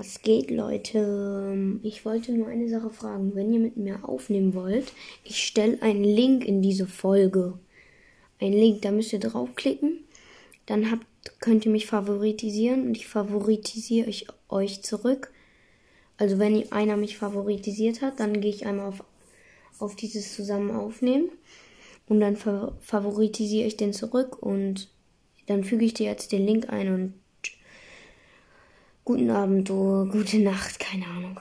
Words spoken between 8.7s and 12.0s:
da müsst ihr draufklicken. Dann habt, könnt ihr mich